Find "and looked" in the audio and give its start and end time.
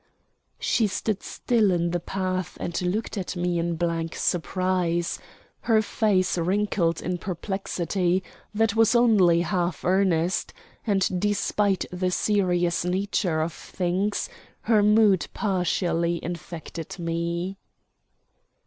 2.59-3.19